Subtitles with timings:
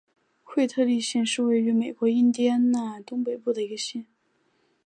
[0.41, 4.07] 惠特利县是位于美国印第安纳州东北部的一个县。